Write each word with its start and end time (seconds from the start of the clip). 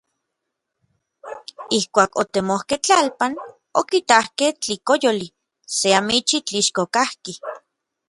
Ijkuak 1.77 2.11
otemokej 2.21 2.79
tlalpan, 2.85 3.33
okitakej 3.79 4.51
tlikoyoli, 4.61 5.27
se 5.77 5.87
amichij 5.99 6.41
tlixko 6.47 6.83
kajki. 6.95 7.33